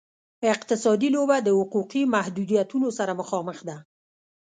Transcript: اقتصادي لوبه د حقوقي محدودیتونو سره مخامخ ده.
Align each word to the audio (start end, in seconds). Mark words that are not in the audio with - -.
اقتصادي 0.53 1.07
لوبه 1.15 1.37
د 1.43 1.49
حقوقي 1.59 2.01
محدودیتونو 2.15 2.87
سره 2.97 3.11
مخامخ 3.21 3.57
ده. 3.67 3.77